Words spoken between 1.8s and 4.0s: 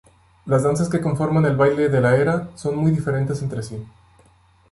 de la Era son muy diferentes entre sí.